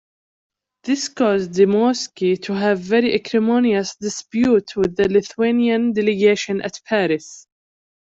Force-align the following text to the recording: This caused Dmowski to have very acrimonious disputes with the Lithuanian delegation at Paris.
This 0.83 1.09
caused 1.09 1.51
Dmowski 1.51 2.41
to 2.41 2.53
have 2.53 2.79
very 2.79 3.13
acrimonious 3.13 3.95
disputes 3.97 4.75
with 4.75 4.95
the 4.95 5.07
Lithuanian 5.07 5.93
delegation 5.93 6.59
at 6.63 6.81
Paris. 6.85 7.45